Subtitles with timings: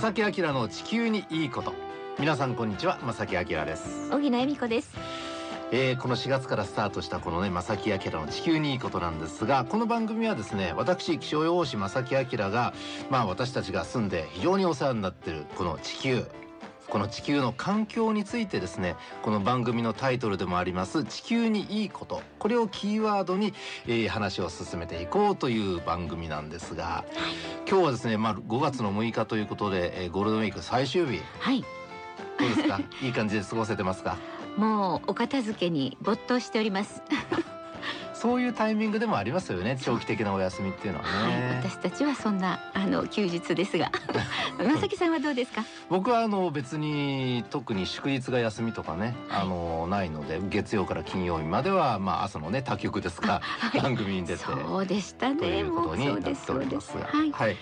[0.00, 1.74] 正木明の地球にいいこと
[2.20, 4.96] 皆さんこんにちは正木明です、小木野恵美子です。
[5.72, 12.74] えーこの4月からスタートしたこのね正木明の地球にいいことなんですがこの番組はですね私気象予報士正木明が
[13.10, 16.24] まあ私たちが住んで非常にお世話になっているこの地球
[16.90, 22.22] この地球の環境についてですねこの番組のタイトルでもあります地球にいいこと。
[22.38, 23.52] これをキーワードに、
[23.86, 27.04] えー話を進めていこうという番組なんですが
[27.68, 31.20] 今日はですね、まあ、5月の6日ということで、えーゴールデンウィーク最終日。
[31.40, 31.62] はい、
[32.38, 32.80] どうですか？
[33.02, 34.16] いい感じで過ごせてますか？
[34.56, 37.02] もうお片付けに没頭しております。
[38.20, 43.92] そういうタイミングでもありますよね長期的なお休みっていうのははい、ね、私たちはそんなあの休日ですが、
[44.58, 45.64] まさきさんはどうですか？
[45.88, 49.42] 僕はあの別に特に祝日が休みとかね、はい。
[49.42, 53.80] あのないので月曜から金曜日まではまあ朝のね他局ですが、はい。
[53.80, 54.44] 番組に出て。
[54.44, 55.62] そうでしたといね。
[55.62, 56.98] うことになっておりますす。
[56.98, 57.30] が、はい。
[57.30, 57.56] はい、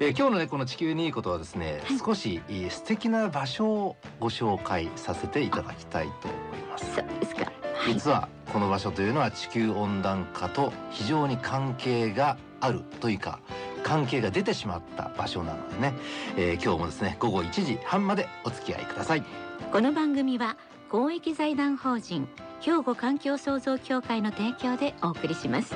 [0.00, 1.98] えー今日のねこの地球にいいことはですね、はい。
[1.98, 6.94] 少し素敵な場所をご紹介させていただきたいと思います。
[6.94, 7.50] そうですか。
[7.84, 7.94] はい。
[7.94, 13.40] 実はこの場所というのは地球温暖化と非常に関係があるというか
[13.82, 15.94] 関係が出てしまった場所なのでね、
[16.36, 19.24] えー今日もですね午後1時半までお付き合いください
[19.70, 20.56] この番組は
[20.88, 22.26] 公益財団法人
[22.60, 25.74] 兵庫環境創造協会の提供でお送りします。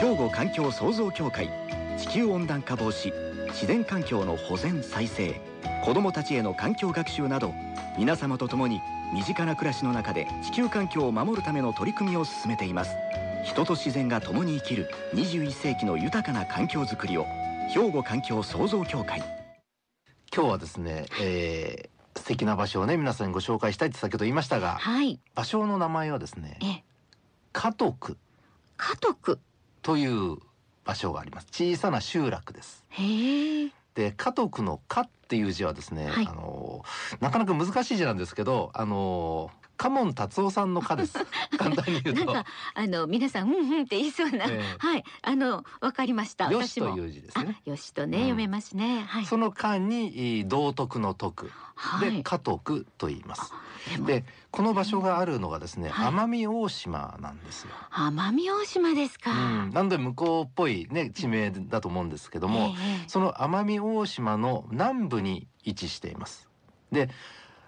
[0.00, 1.79] 兵庫環境創造協会地
[2.12, 3.12] 球温暖化防止
[3.50, 5.40] 自然環境の保全再生
[5.84, 7.54] 子どもたちへの環境学習など
[7.96, 8.80] 皆様と共に
[9.14, 12.96] 身近な暮らしの中で地球環境を守るための取り組みを進めています
[13.44, 17.26] 人と自然が共に生きる21世紀の豊かな環境づくりを
[17.72, 19.22] 兵庫環境創造協会
[20.34, 25.20] 今日はですね、えー素敵な場所をね皆さんにご紹介したいって先ほど言いましたがはい。
[25.36, 26.82] 場所の名前はですねえ、
[27.52, 28.18] 家督
[28.76, 29.38] 家督。
[29.82, 30.36] という
[30.84, 31.46] 場所があります。
[31.50, 32.84] 小さな集落です。
[33.94, 36.26] で家督の家っていう字はですね、はい。
[36.26, 36.84] あの
[37.20, 41.16] なかなか難しい字なんですけどあの家門達夫さんの家です。
[41.56, 42.24] 簡単に言うと。
[42.26, 44.76] なんかあの皆さんうんうんって言いそうな、ええ。
[44.78, 46.50] はいあのわかりました。
[46.50, 47.56] よしという字ですね。
[47.66, 48.24] あよしとね、うん。
[48.24, 49.06] 読めますね。
[49.08, 49.24] はい。
[49.24, 51.50] その間にえー道徳の徳。
[51.74, 52.16] はい。
[52.18, 53.54] で家督と言います。
[54.04, 57.70] でこの場所があるのがですね、はい奄美大島なんですよ。
[57.90, 59.34] 奄美大島ですか、う
[59.68, 63.04] ん、なので向こうっぽいね地名だと思うんですけども、ええ。
[63.06, 66.50] その奄美大島の南部に位置しています。
[66.92, 67.08] で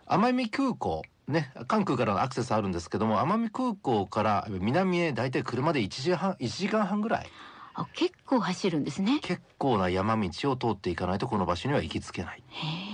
[0.06, 7.26] 奄美空港ね関空からのアクセスあるんですけども奄美空港から南へ大体車で1時半1時間半ぐらい
[7.74, 12.42] あ結構走るんですね結構な山道を通っていかないとこの場所には行きつけない。
[12.52, 12.92] はい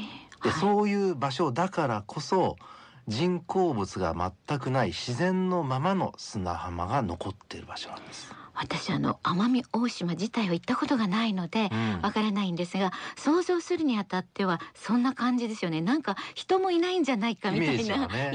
[0.61, 2.57] そういう場所だからこそ
[3.09, 4.15] 人工物が
[4.47, 8.33] 全くない自然のままの砂浜が残っている場所なんです。
[8.59, 12.01] 私あの奄美大島自体は行ったことがないのでうん。
[12.03, 15.81] わからないんですが想像するにあたってはそんな感じですよね。
[15.81, 17.77] なんか人もいないんじゃないかみたいなイ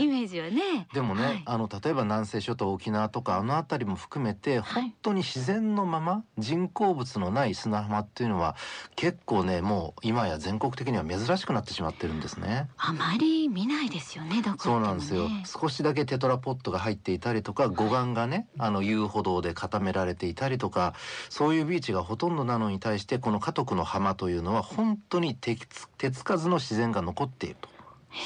[0.07, 0.53] メージはね。
[0.53, 0.87] ね。
[0.93, 1.43] でもね、はい。
[1.45, 8.55] あの例えば南西諸島沖縄とかあの辺りも含めて本当に自然のまま人工物のない砂浜っていうのは
[8.95, 12.69] 結構ねもう今や全国的には珍しくなってしまってるんですね。
[12.77, 15.27] あまり見ないですよねどこそうなんですよ。
[15.45, 20.93] 少しだけテトラポットが入っていたりとか護岸がねあの遊歩道で固められていたりとか
[21.29, 27.73] そういうビーチがほとんどなのに対してこの家督の浜というのは本当に手つ手つかずの自然が残っていると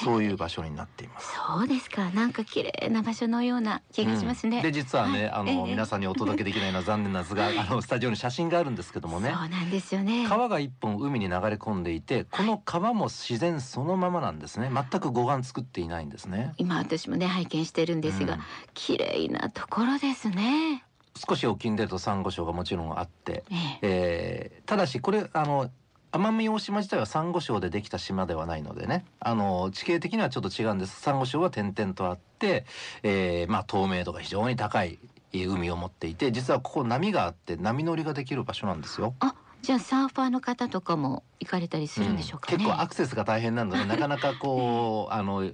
[0.04, 1.34] そういう場所になっています。
[1.34, 2.10] そうですか。
[2.10, 4.58] なんか綺麗な場所のような気がしますね。
[4.58, 10.28] うんで実はね、はいあの、ええ皆さんにお届けできないのは残念なんですが あのスタジオに写真があるんですけどもねそうなんですよね。
[10.28, 16.54] 川が一本海に流れ込んでいてこの川も自然そのままなんですね全く護岸作っていないんですね。
[16.58, 18.42] 今私もね拝見してるんですが、うん
[18.74, 20.84] 綺麗なところですね。
[21.18, 25.70] 少し沖に出るとサンゴ礁がもちろんあってえええーただしこれあの
[26.12, 32.66] 奄美大島自体はサンゴ礁でできた島ではないのでねあの地形的にはちょっと違うんですサンゴ礁は点々とあって、
[33.04, 35.00] えーまあ、透明度が非常に高い
[35.34, 39.14] えー海を持っていて実はここ波があって波乗りができる場所なんですよ。
[39.20, 42.56] あ、じゃあサーファーの方とかも行かれたりするんでしょうかね。
[42.56, 45.50] うん結構アクセスが大変なので なかなかこうあの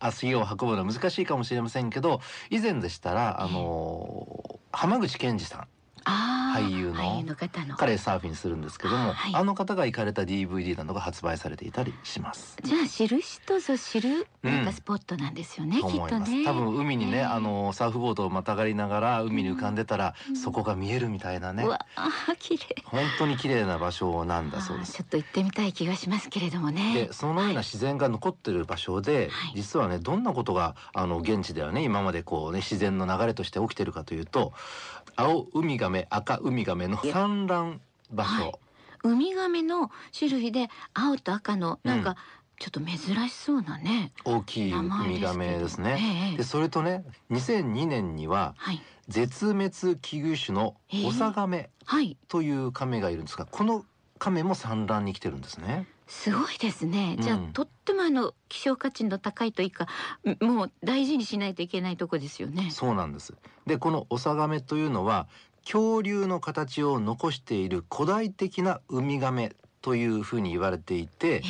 [0.00, 2.20] 足を運ぶのは難しいかもしれませんけど
[2.50, 5.75] 以前でしたらあの浜口健二さん。
[6.06, 6.96] 俳優の
[7.76, 9.34] 彼サーフィンするんですけども、はい。
[9.34, 12.56] あの方が行かれた DVD などが発売されていたりします。
[12.62, 14.52] じゃあ知る人ぞ知るうん。
[14.52, 16.20] なんかスポットなんですよね、ときっと。
[16.20, 16.44] ね。
[16.44, 21.64] 多分海にね、ねあのサーフボードをまたがりながら海に浮かんでたら、うんそこが見えるみたいなね。
[21.64, 21.68] う。
[21.68, 22.76] わあ綺麗。
[22.84, 24.92] 本当に綺麗な場所なんだそうです。
[24.92, 25.04] ちょ。
[25.04, 26.94] っと行ってみたい気がしますけれどもね。
[26.94, 29.52] でそのような自然が残ってる場所で、はい。
[29.56, 34.52] 実はねどんなことがあの現地ではね今までこうね自然の流れとして起きてるかというと
[35.16, 37.80] 青ウミガメ赤ウミガメの産卵
[38.12, 38.52] 場所、はい。
[39.04, 42.16] ウミガメの種類で青と赤のなんか
[42.58, 42.98] ちょっと珍
[43.28, 46.30] しそうなね、大きいウミガメですね。
[46.30, 46.36] ええ。
[46.38, 48.80] でそれとね2002年にははい。
[49.08, 50.74] 絶滅危惧種の
[51.06, 52.16] オサガメはい。
[52.28, 53.84] というカメがいるんですがこの
[54.18, 55.86] カメも産卵に来てるんですね。
[56.06, 57.16] すごいですね。
[57.20, 59.88] じゃあ、うんとってもあの希少価値の高いというか、
[60.40, 62.70] んもう大事にしないといけないとこですよね。
[62.70, 63.34] そうなんです。
[63.66, 65.26] でこのオサガメというのは
[65.64, 69.52] 恐竜の形を残している古代的なウミガメ
[69.82, 71.42] というふうに言われていてええ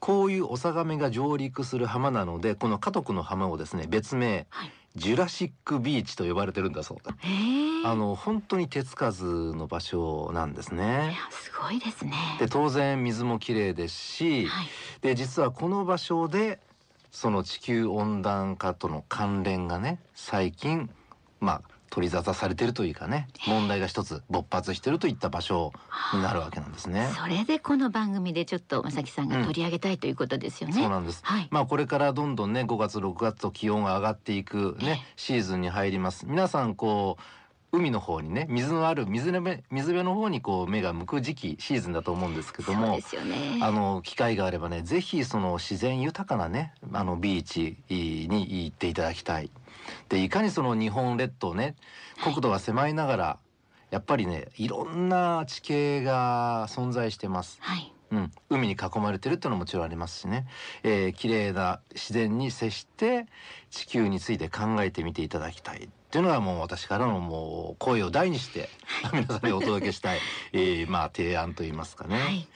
[0.00, 4.72] こういうオサガメが上陸する浜なのでこの家督の浜をですね別名はい。
[4.98, 7.14] ジュラシックビーチと呼ばれてるんだそうだ。
[7.24, 7.28] え
[7.84, 11.16] えあの本当に手つかずの場所なんですいね。
[11.16, 12.12] やすごいですね。
[12.38, 14.66] で当然水もきれいですし、はい。
[15.00, 16.58] で実はこの場所で
[17.10, 20.90] その地球温暖化との関連がね最近
[21.40, 25.72] まあ取り沙汰されてるというかね問題が一つ勃発してるといった場所
[26.14, 27.08] になるわけなんですね。
[27.16, 30.74] それでこの番組でちょっとまさきさんが取り上げたいということですよね。
[30.74, 31.20] そうなんです。
[31.24, 31.48] はい。
[31.50, 36.26] まあこれからどんどんね5月6月と気温が上がっていくええねシーズンに入ります。
[36.26, 37.22] 皆さんこう
[37.70, 43.02] 海の方にね水のある水辺水辺の方にこう目が向く時期シーズンだと思うんですけどもで。
[43.02, 43.58] すよね。
[43.60, 49.50] あの機会があればねぜひその自然豊かなねあのビーチに行っていただきたい。
[50.08, 51.74] でいかにその日本列島ね
[52.22, 53.38] 国土が狭いながら
[53.90, 57.58] やっぱりねいろんな地形が存在してます。
[57.60, 57.92] はい。
[58.10, 60.46] うん、海に囲まれてるっていうのももちろんありますしね、
[60.82, 63.26] えー、綺麗な自然に接して
[63.70, 68.70] 地球について考えてみていただきたいっていうのがもう私からのもう声を大にして
[69.12, 70.20] 皆さんにお届けしたい、
[70.54, 72.18] えー、まあ提案といいますかね。
[72.18, 72.48] はい。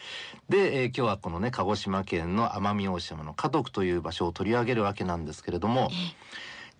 [0.48, 6.14] で、えー今日はこのね鹿児島県の奄美大島の家督という場所を取り上げるわけなんですけれどもえ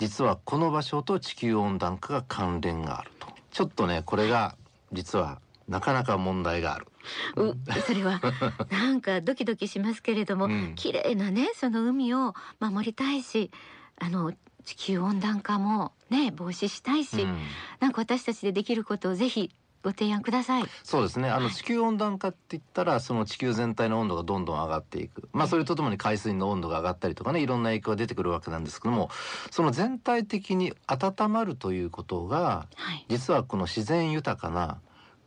[0.03, 3.29] 実はこの場所と地球温暖化が関連があると。
[3.53, 4.57] ちょっとねこれが
[4.93, 6.89] 実はなかなか問題がある。
[7.37, 7.57] えう
[7.87, 8.21] それは
[8.69, 10.73] なんかドキドキしますけれども、うん。
[10.75, 13.53] 綺麗なねその海を守りたいし、
[13.97, 14.33] あの
[14.65, 17.39] 地球温暖化もね防止したいし、うん。
[17.79, 20.64] なんか私たちでできることをぜひご提案ください。
[20.84, 29.11] そうですねあのはい地球温暖化って言ったらその地球全体の温度がどんどん上がっていくまあそれとともに海水の温度が上がったりとかねいろんな影響が出てくるわけなんですけども
[29.50, 33.06] その全体的に温まるということがはい。
[33.08, 34.79] 実はこの自然豊かな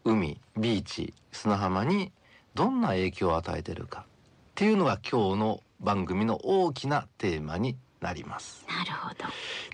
[0.04, 2.12] 海ビーチ砂浜に
[2.54, 4.12] どんな影響を与えているかっ
[4.56, 7.76] ていうのが今日の番組の大きなテーマに
[8.06, 8.64] なります。
[8.68, 9.16] なるほど。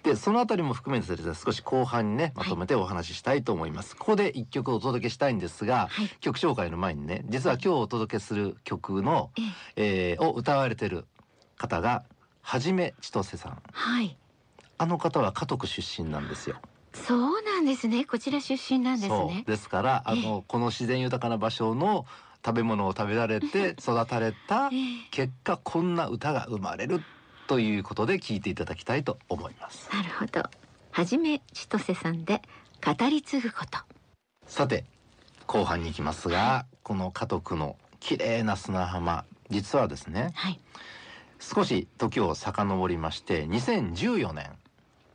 [0.03, 3.97] でそのあたりも含めてですね少し後半にねまとめてお話ししたいと思います。
[3.97, 6.07] ここで一曲お届けしたいんですが、はい。
[6.21, 9.41] 曲紹介の前にね実は今日お届けする曲の、え
[9.75, 11.05] ええーを歌われてる
[11.57, 12.03] 方が
[12.41, 14.17] はじめ千歳さんはい。
[14.77, 16.55] あの方は家督出身なんですよ。
[16.93, 18.05] そうなんですね。
[18.05, 19.43] こちら出身なんですね。
[19.45, 22.05] ですからあのこの自然豊かな場所の
[22.45, 24.79] 食べ物を食べられて育たれたええ
[25.11, 27.01] 結果こんな歌が生まれる
[27.51, 29.89] ということで聞いていただきたいと思います。
[29.92, 30.50] なるほど。
[30.92, 32.42] はじめ千歳さんで
[32.81, 33.80] 語り継ぐこと。
[34.48, 34.86] さて
[35.48, 40.62] 後半に行きますがこの家督の綺麗な砂浜実はですねはい。
[41.42, 44.50] 少し時を遡りまして2014年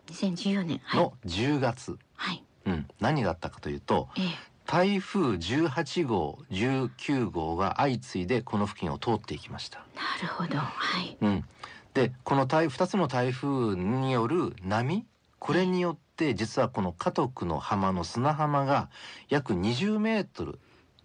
[0.08, 0.80] 2014年。
[0.84, 1.00] はい。
[1.00, 2.44] の10月、はい。
[2.66, 9.78] うん、何があったかというとええ台風18号19号が相次いでこの付近を通っていきました。
[9.94, 10.58] なるほど。
[10.58, 11.16] はい。
[11.20, 11.44] うん、
[11.96, 15.06] でこの台2つの台風による波？
[15.38, 18.90] これによって実はこの家督の浜の砂浜が
[19.30, 20.58] 約20メートル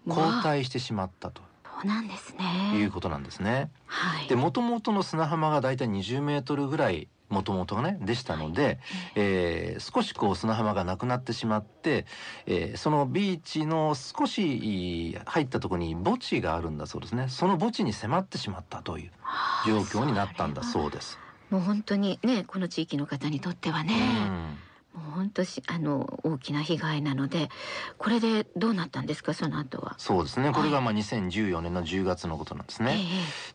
[0.05, 2.73] 後退してしまったとそうなんですね。
[2.75, 3.71] いうことなんですね。
[3.85, 4.27] はい。
[4.27, 8.79] で元々の砂浜がだいたい20メートルぐらいもともとがねでしたので、
[9.15, 12.05] えー少しこう砂浜がなくなってしまって、
[12.45, 17.27] えーそのビーチの少し入ったところに墓地があるんだそうですね。
[17.29, 21.17] その墓地に迫ってしまったというはあ状況になったんだそうです。
[21.49, 23.97] もう本当にねこの地域の方にとってはね、う
[24.29, 24.57] ん
[24.93, 27.49] もう本当しあの大きな被害なので
[27.97, 29.95] これでどうなったんですかその後は？
[29.97, 30.51] そうですね。
[30.51, 32.97] これがまあ2014年の10月のことなんですね。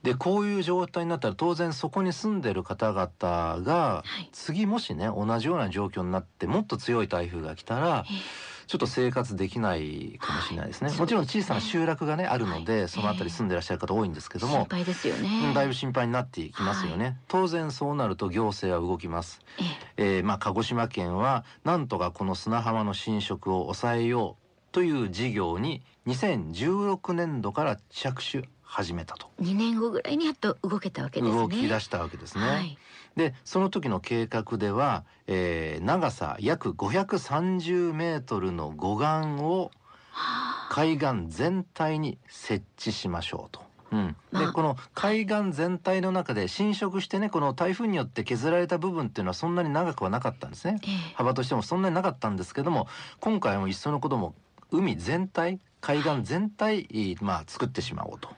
[0.02, 0.08] え。
[0.12, 4.30] でこういう状態になったら当然そこに住んでる方々がはい。
[4.32, 10.98] 次もしね同じような状況になってもっと強い台風が来たらええちょっと生活できないかもしれないですね、はい。
[10.98, 12.88] もちろん小さな集落がねあるので、はい。
[12.88, 15.48] そのあたり住んでらっしゃる方多いんですけども、心配ですよね。
[15.48, 19.62] うんだいぶ心配になっていきますよね、当然そうなると行政は動きます、え
[19.98, 20.16] え。
[20.18, 29.28] えーまあ鹿児島県はなんとかこの砂浜の侵食を抑えようという事業に2016年度から着手始めたと。
[29.40, 31.38] 2年後ぐらいにやっと動けたわけですね。
[31.38, 32.44] 動き出したわけですね。
[32.44, 32.78] はい。
[33.16, 39.70] でその時の計画では、えー長さ約530メートルの護岸を
[40.10, 40.68] はあ。
[40.70, 43.62] 海岸全体に設置しましょうと。
[43.92, 44.52] うん、でまあ。
[44.52, 50.80] この海岸全体の中で侵食してねこの台風によって削られた部分っていうのはそんなに長くはなかったんですね。
[50.82, 51.14] ええ。
[51.14, 52.88] 幅としてもそんなになかったんですけども
[53.20, 54.34] 今回もいっそのことも
[54.72, 58.28] 海全体海岸全体、まあ、作ってしまおうと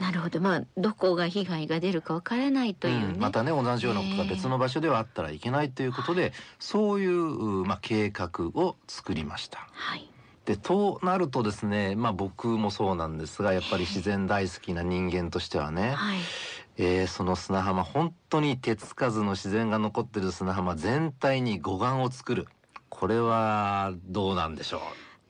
[0.00, 0.40] なるほど。
[0.40, 3.20] まあどこが被害が出るかわからないというね、うん。
[3.20, 9.66] またね同じようなことが別の場所ではあったらいけないということで、そういう、まあ、計画を作りました。
[9.72, 10.08] はい。
[10.44, 16.18] でとなるとですね、まあ、僕もそうなんですがやっぱり自然大好きな人間としてはね、はい。
[16.76, 22.46] えーその砂浜本当に手つかずの自然が残ってる砂浜全体に護岸を作る。
[22.90, 24.82] これはどうなんでしょ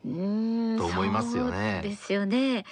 [0.05, 0.79] う？
[0.79, 1.81] と思いますよね。
[1.83, 2.65] そうですよね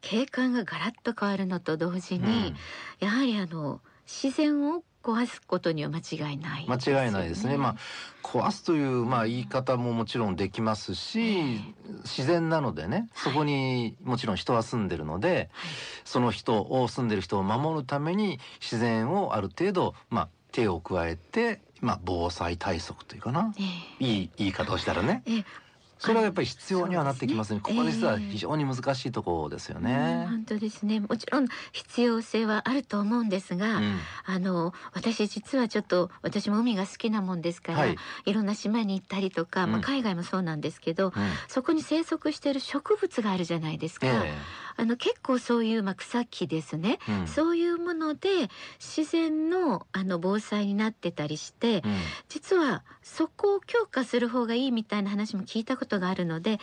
[0.00, 2.54] 景観がガラッと変わるのと同時う、に、
[3.00, 7.56] やはりあの自然を壊すことには間違いないうん間違いないですね。
[7.56, 7.76] まあ
[8.22, 11.62] 壊すというまあ言い方ももちろんできますし、
[12.04, 15.70] 自然なのでねそこにもちろん人は住んでるので、はい。
[16.04, 23.54] その人を住んでる人を守るために自然をある程度まあ手を加えてまあ防災対策というかな。
[23.58, 25.22] えいい言い方をしたらね。
[25.26, 25.67] えええ
[25.98, 27.60] それはやっぱり必要にはなってきますね。
[27.64, 27.76] すね。
[27.76, 30.26] ここ実はええ非常に難しいところですようんね。
[30.28, 31.00] 本当ですね。
[31.00, 33.98] もちろん必要性はあると思うんですが、うん。
[34.24, 37.96] あの私実はちょっと私も海が好きなもんですから、はい。
[38.26, 39.82] い、ろんな島に行ったりとか、まあ、うん。
[39.82, 41.12] 海外もそうなんですけど、うん。
[41.48, 44.38] そこに生息している植物があるじゃないですか、え
[44.78, 47.26] あの結構そういう、まあ、草木ですね、えうん。
[47.26, 48.28] そういうもので
[48.78, 51.96] 自然のあの防災になってたりして、うん。
[52.28, 56.58] 実はそこを強化する方がいいみたいな話も聞いたことがあるのでうん。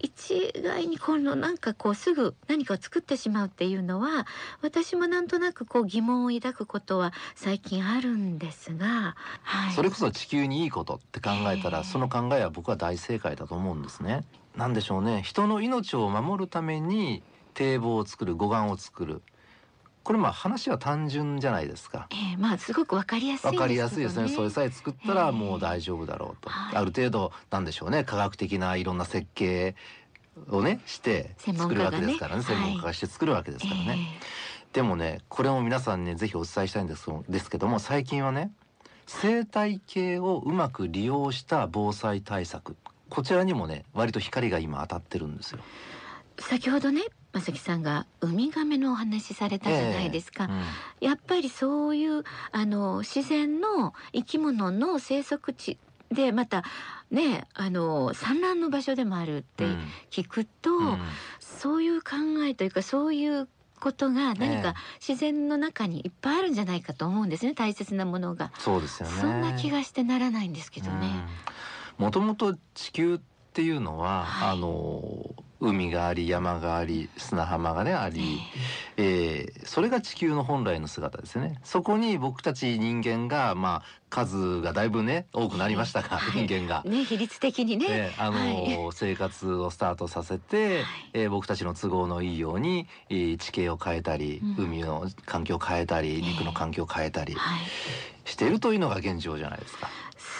[0.00, 4.26] 一概にこのなんかこうすぐ何かを作ってしまうっていうのは
[4.62, 11.84] 私もなんとなくこう疑問を抱くことは最近あるんですが、はい、それこそ地球にいいことって考えたら、ええ。
[11.84, 14.24] その考えは僕は大正解だと思うんですね。
[14.56, 15.22] なんでしょうね。
[15.22, 17.22] 人の命を守るために
[17.54, 19.22] 堤防を作る護岸を作る
[20.02, 22.08] これまあ話は単純じゃないですか。
[22.10, 24.28] ええまあすごくわかりやすいわかりやすいですね。
[24.28, 26.48] それさえ作ったらもう大丈夫だろうと。
[26.48, 28.02] はいある程度なんでしょうね。
[28.04, 29.74] 科学的ないろんな設計
[30.50, 32.42] をねして専門作る家がねわけですからね。
[32.42, 34.18] 専門家がして作るわけですからね。
[34.72, 38.52] でもねこれも皆さんねぜひお伝えしたいんですですけども最近はね
[39.06, 42.76] 生態系をうまく利用した防災対策
[43.10, 45.58] こちらにもね割と光が今当たってるんですよ。
[46.38, 50.62] 先ほどね正木さんがウミガメのお話しされたじゃないですか、うん
[51.00, 55.78] やっぱりそういうあの自然の生き物の生息地
[56.12, 56.62] でまた
[57.10, 59.78] ねあの産卵の場所でもあるってうん。
[60.10, 60.98] 聞くと、うん。
[61.38, 63.48] そういう考えというかそういう
[63.80, 64.62] ことが何ええ。
[64.62, 69.14] か自然の中にいっぱいあるんじゃないかと思うんですね大切なものが、そうですよね。
[69.20, 71.08] そんな気がしてならないんですけどね。
[71.96, 73.20] もともと地球っ
[73.52, 74.50] ていうのは、はい。
[74.50, 78.40] あの海があり山があり砂浜がねあり、
[78.96, 81.60] えーそれが地球の本来の姿ですよね。
[81.62, 86.46] そこに僕たち人間がまあ数がだいぶね多くなりましたが、はい。
[86.46, 86.82] 人間が。
[86.84, 87.86] ね比率的にね。
[87.88, 88.90] えーあのはい。
[88.92, 90.84] 生活をスタートさせて、はい。
[91.14, 94.64] えー僕たちの都合のいいように、えー地形を変えたり、うん。
[94.64, 96.20] 海の環境を変えたりええ。
[96.22, 97.60] 陸の環境を変えたりはい、
[98.28, 99.88] しているというのが現状じゃないですか。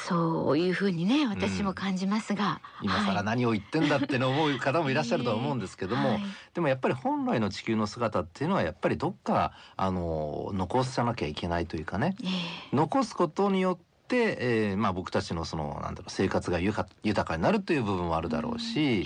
[0.08, 3.24] そういうふうにね私も感じますが、今更はい。
[3.24, 6.22] 何を言ってんだっての思う方もいらっしゃるとは思うんですけども、 はい。
[6.52, 12.16] でもやっぱり本来の地球の姿っていうのはやっぱりどっかあの残さなきゃいけないというかね。
[12.24, 12.26] え
[12.72, 12.76] え。
[12.76, 19.04] 残すことによって、えーまあ、僕たちのそのなんだろう生活が豊か豊かになるという部分もあるだろうし、え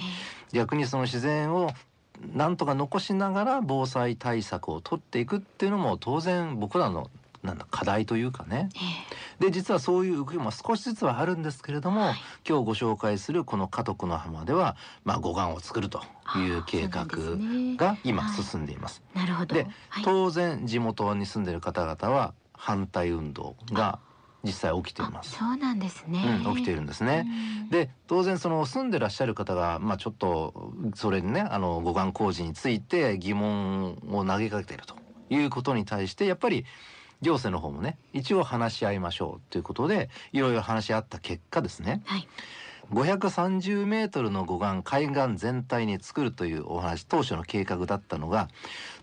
[0.53, 1.71] 逆にその自然を
[2.33, 7.11] なんとか残しながら防災対策を取っていくっていうのも当然僕らの
[7.43, 8.71] なんだ課題というかね。
[8.75, 8.79] え
[9.41, 9.45] え。
[9.47, 12.15] で実はそういう動きも少しずつはあるんですけれども、はい。
[12.49, 16.01] 今日ご紹介するこの家督の浜では、まあ、護岸を作ると
[16.37, 17.05] いう計画
[17.77, 19.03] が今はい進んでいます。
[19.13, 19.55] なるほど。
[19.55, 20.05] ではい。
[20.05, 23.99] 当然地元に住んでいる方々は反対運動が
[24.45, 25.37] 実際起きています。
[25.37, 26.23] あそうなんですね。
[26.45, 27.27] うん、起きているんですね。
[27.27, 34.95] うんで当然その住んでらっしゃる方が、まあ、ちょっとそれにねあの護岸工事について疑問を投げかけていると
[35.31, 36.65] いうことに対してやっぱり
[37.23, 42.29] 行政の方もね一応話し合いましょうということでいろいろ話し合った結果ですねはい。
[42.93, 48.49] 530メートルの護岸海岸全体に作るというお話当初の計画だったのが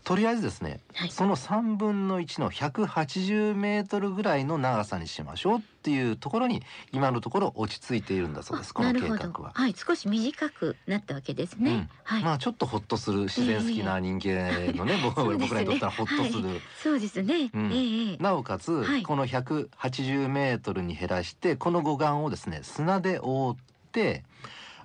[0.03, 1.10] とりあえずですね、はい。
[1.10, 9.51] その3分の1の180メートルぐらいの長さにしましょうっていうところに今のところ落ち着いているんだそうですこの計画は。
[9.53, 11.89] はい少し短くなったわけですね、うん。
[12.03, 15.55] はい、まあちょっとホッとする自然好きな人間のね、僕 そうですね。
[15.55, 17.72] 僕らにとったらホッとする、そうですね、うん。
[17.72, 18.17] ええええ。
[18.17, 19.03] なおかつ、はい。
[19.03, 23.55] この180メートルに減らしてこの護岸をですね砂で覆っ
[23.91, 24.24] て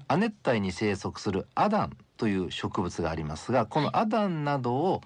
[0.09, 5.01] 亜熱帯に生息するアダンという植物がありますがこのアダンなどを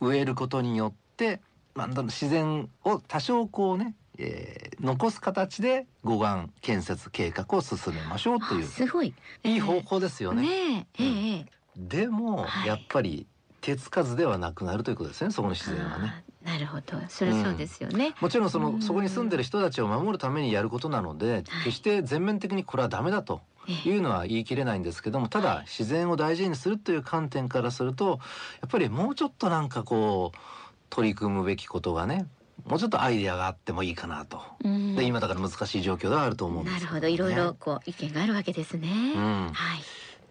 [0.00, 1.40] 植えることによって、
[1.74, 9.14] まあ、自然を多少こうね、えー残す形で護岸建設計画を進めましょうというあすごい。
[9.44, 10.42] いい方向ですよね。
[10.42, 11.46] ねえええええ。
[11.76, 12.66] でも、はい。
[12.66, 13.28] やっぱり
[13.60, 16.24] 手つかずではなくなるということですねそこの自然はね。
[16.44, 17.00] なるほど。
[17.08, 18.80] それそうですよね、もちろんその、うん。
[18.82, 21.44] そこに住んでる人たちを守るためにやることなので、はい。
[21.44, 28.20] 決して全面的にこれはダメだとええいうのは言い切れないんですけどもただ自然を大事にするという観点からすると
[28.60, 30.38] やっぱりもうちょっとなんかこう
[30.90, 32.26] 取り組むべきことがね
[32.66, 34.40] もうちょっとアイデアがあってもいいかなと。
[34.62, 34.94] うん。
[34.94, 37.08] で今だから難しい状況ではあると思うんですなよるほど。
[37.08, 39.82] いろいろこう意見があるわけですね、うん、はい。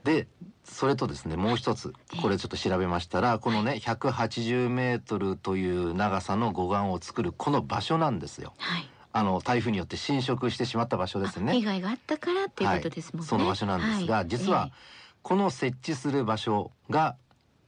[0.04, 0.28] で
[0.64, 8.54] それとですねもう一つこれちょっと調べましたらこのね180メートルという長さの護岸を作るこの場所なんですよ。
[8.58, 11.52] はいあの台風によって侵食してしまった場所ですね。
[11.52, 14.28] あ被害があったからっていうことですもんね、その場所なんですが、はい。
[14.28, 14.72] 実は
[15.22, 17.18] この設置する場所が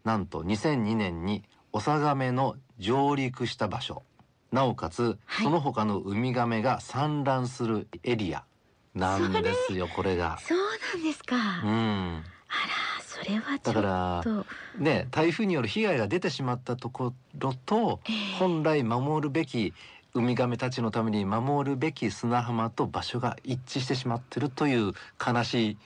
[0.03, 4.03] なんと2002年にオサガメの上陸した場所。
[4.51, 5.43] なおかつ、はい。
[5.45, 8.45] その他のウミガメが産卵するエリア
[8.93, 10.37] なんですよこれが。
[10.39, 14.45] そうなんですか、うあん、らそれはちょだっからと
[14.77, 18.37] ね台風による被害が出てしまったところとええ。
[18.39, 19.73] 本来守るべき
[20.15, 24.93] ウミガメたちのために守るべき砂浜と場所が一致してしまってるという
[25.25, 25.77] 悲しい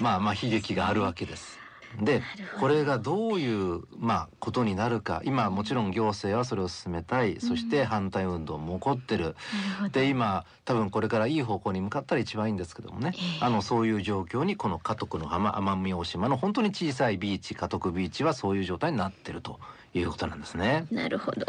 [0.00, 1.58] まあまあ悲劇があるわけです。
[2.02, 2.22] で
[2.60, 7.40] これがどういうまあことになるか今もちろん行政はそれを進めたい。
[7.40, 9.36] そして反対運動も起こってる。
[9.80, 13.44] なるで今多分これからいい方向に向かったら一番いいんですけどもね、ええ。
[13.44, 19.58] あのそういう状況にこの家徳の浜奄美大島の本当に小さいビーチ家徳ビーチはそういう状態になってると
[19.94, 20.86] いうことなんですね。
[20.90, 21.46] なるほど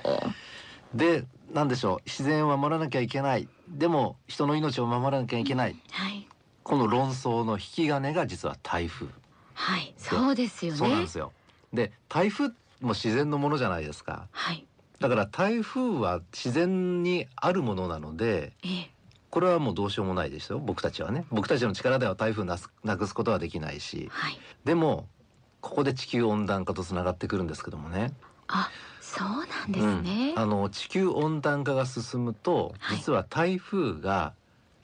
[0.94, 2.02] で何でしょう。
[2.06, 3.48] 自然を守らなきゃいけない。
[3.68, 5.76] でも人の命を守らなきゃいけない。
[5.92, 6.28] はい。
[6.64, 9.08] この論争の引き金が実は台風。
[9.54, 9.94] はい。
[9.98, 10.78] そうですよね。
[10.78, 11.32] そうなんですよ。
[11.74, 12.50] で台風
[12.82, 14.28] も自然のものじゃないですか。
[14.32, 14.66] はい。
[15.00, 18.92] だから台風は自然にあるものなのでええ。
[19.30, 20.60] これはもうどうしようもないですよ。
[20.60, 21.26] 僕たちはね。
[21.32, 24.08] 僕たちの力では台風なすなくすことはできないし。
[24.12, 24.40] はい。
[24.66, 25.08] でも
[25.62, 28.14] ここで地球温暖化とつながってくるんですけどもね。
[28.48, 28.70] あ
[29.18, 30.42] そうなんですね、うん。
[30.42, 32.98] あの地球温暖化が進むとはい。
[32.98, 34.34] 実は台風が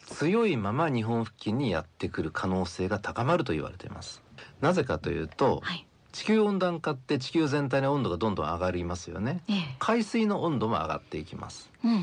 [0.08, 4.24] 強いまま日本付近にやってくる可能性が高まると言われています。
[4.62, 5.86] なぜかというとはい。
[6.12, 9.44] 地球温暖化って地球全体の温度がどんどん上がりますよね。
[9.50, 9.76] ええ。
[9.80, 11.72] 海水の温度も上がっていきます。
[11.84, 12.00] うんうん。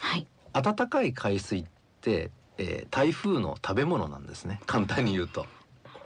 [0.00, 0.26] はい。
[0.52, 1.64] 暖かい海水っ
[2.00, 4.60] て、えー台風の食べ物なんですね。
[4.66, 5.46] 簡単に言うと。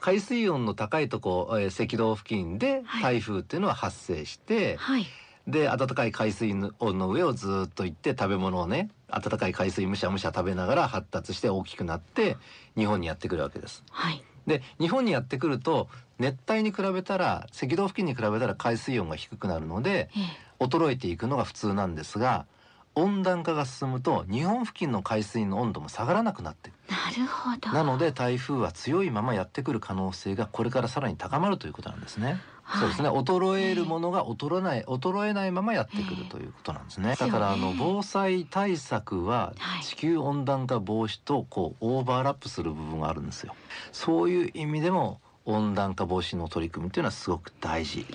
[0.01, 3.03] 海水温の高いとこ、えー赤道付近ではい。
[3.03, 5.07] 台風っていうのは発生して、はい
[5.47, 12.37] で暖かい海水の温の上をずーっと行って食べ物をね暖かい海水むしゃむしゃ食べながら発達して大きくなって
[12.77, 13.85] 日本にやってくるわけです。
[13.91, 15.89] はいで日本にやってくると
[16.21, 20.21] 熱帯に比べたら赤道付近に比べたら海水温が低くなるのでえ
[20.61, 22.47] え衰えていくのが普通なんですが
[22.95, 32.41] 温暖化が進むと日本付近の海水の温度も下がらなくなってくなるほどるなので台風は強いままやってくる可能性がこれからさらに高まるということなんですね。
[32.69, 37.11] はいそうですね衰えるものが衰えない衰えないままやってくるということなんですね。
[37.11, 43.55] ええだからあの防災対策ははい地球温暖化防止とこうオーバーラップする部分があるんですよ。
[43.93, 48.07] そういう意味でも温暖化防止の取り組みというのはすごく大事。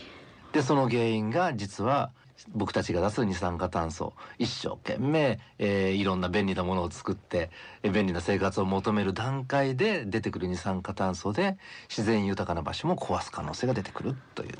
[0.52, 2.12] でその原因が実は
[2.50, 7.50] 僕たちが出す二酸化炭素一生懸命、えーいろんな便利なものを作って
[7.84, 11.58] えー便利な生活を求める段階で出てくる二酸化炭素で
[11.90, 14.58] 自然豊かな場所も壊す可能性が出てくるという。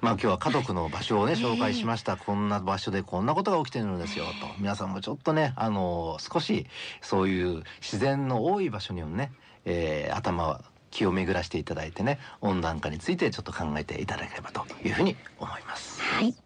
[0.00, 6.66] まあ今日は家族の場所をね、はい紹介しました、こんな場所でこんなことが起きてるんですよと皆さんもちょっとねあの少し
[7.00, 9.32] そういう自然の多い場所にもね、
[9.64, 10.60] えー頭は
[10.90, 16.00] 気を巡らしていただいてね温暖化についてちょっと考えていただければというふうに思います。
[16.00, 16.45] はい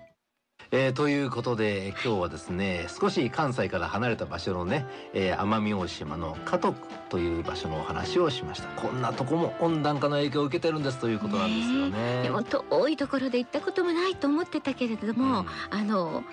[0.73, 6.77] えーということで今日はですね少し関西から離れた場所のね、えー奄美大島の加徳
[7.09, 8.69] という場所のお話をしました。
[8.81, 12.23] こんなとこも温暖化の影響を受けてるんですということなんですよね。
[12.23, 16.23] でも遠いところで行ったこともないと思ってたけれども、あの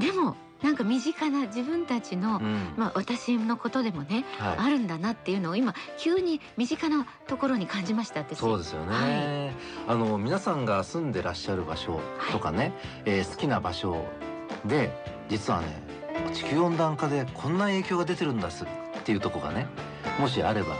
[0.00, 2.44] でもなんか身近な自分たちの、うん。
[2.44, 4.56] うんまあ私のことでもね、はい。
[4.58, 8.38] あるんだなっていうのを今急に身近なところに感じました私。
[8.38, 9.54] そうですよね、
[9.86, 12.00] あの皆さんが住んでらっしゃる場所
[12.32, 12.72] とかね、
[13.04, 14.04] えー好きな場所
[14.64, 14.90] で
[15.28, 15.66] 実はね
[16.32, 18.66] 地球温暖化でこんな影響が出てるんですっ
[19.04, 19.66] ていうとこがね
[20.18, 20.74] もしあれば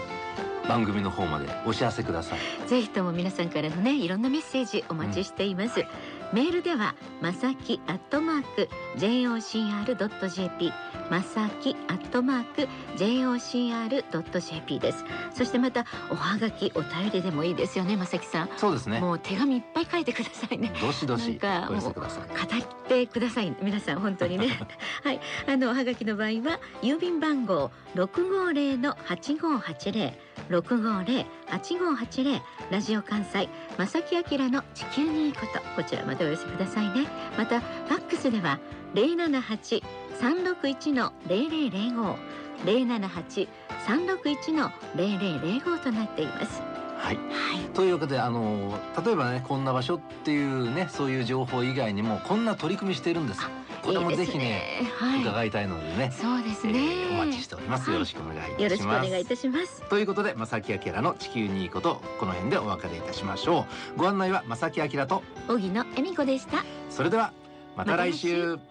[0.69, 2.69] 番組の方までお知らせください。
[2.69, 5.85] ぜひとも皆さんからのねいろんなメッセージお待ちしています、
[6.33, 10.73] メールではまさきアットマーク jocr.jp
[11.11, 15.05] まさきアットマーク jocr.jp です。
[15.35, 18.51] そしてまたおはがきお便りでもいいですよねまさきさん。
[18.57, 19.01] そうですね。
[19.01, 20.73] もう手紙いっぱい書いてくださいね。
[20.81, 22.29] どしどしなんかお寄せください。
[22.29, 24.49] 語ってください皆さん本当にね。
[25.05, 25.21] はい。
[25.47, 30.19] あのおはがきの場合は郵便番号六五零の八五八零。
[30.49, 32.43] 六五零八五八零。
[32.71, 35.61] ラジオ関西正木明の地球にいいこと。
[35.77, 37.07] こちらまでお寄せくださいね。
[37.37, 38.59] またファックスでは
[38.95, 39.83] 零七八
[40.21, 42.17] 三六一の零零零五
[42.65, 43.49] 零七八
[43.87, 46.63] 三六一の零零零五となっています。
[46.97, 47.17] はい。
[47.17, 47.61] はい。
[47.75, 53.41] というわけであの例えばねこんな場所っていうねそういう情報以外にもこんな取り組みしてるんです。
[53.83, 55.21] これもぜひねいいですはい。
[55.23, 57.93] 伺いたいのでね、そうですね、えーお待ちしております、はい。
[57.95, 58.63] よろしくお願いいたします。
[58.63, 59.89] よろしくお願いいたします。
[59.89, 63.99] ということで正木明の地球にいいことこの辺でお別れいたしましょう。
[63.99, 66.65] ご案内は正木明と荻野恵美子でした。
[66.91, 67.33] それでは
[67.77, 68.63] また来週,、ま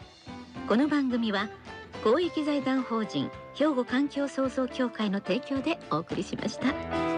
[0.68, 1.48] この番組は
[2.04, 7.15] 公益財団法人兵庫環境創造協会の提供でお送りしました。